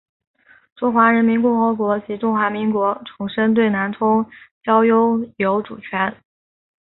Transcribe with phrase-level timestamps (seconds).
[0.75, 4.25] 中华人民共和国及中华民国重申对南通
[4.63, 6.17] 礁拥有主权。